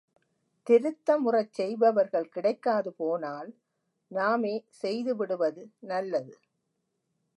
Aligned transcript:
திருத்தமுறச் 0.67 1.53
செய்பவர்கள் 1.53 2.29
கிடைக்காது 2.29 2.91
போனால் 2.93 3.51
நாமே 4.11 4.55
செய்துவிடுவது 4.81 5.63
நல்லது. 5.83 6.33